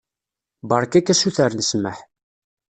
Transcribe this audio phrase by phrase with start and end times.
[0.69, 1.97] Beṛka-k asuter n ssmaḥ.